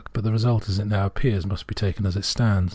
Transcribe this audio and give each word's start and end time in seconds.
But 0.13 0.23
the 0.23 0.31
result, 0.31 0.67
as 0.67 0.79
it 0.79 0.85
now 0.87 1.05
appears, 1.05 1.45
must 1.45 1.67
be 1.67 1.75
taken 1.75 2.07
as 2.07 2.15
it 2.15 2.25
stands. 2.25 2.69